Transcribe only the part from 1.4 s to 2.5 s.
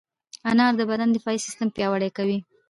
سیستم پیاوړی کوي.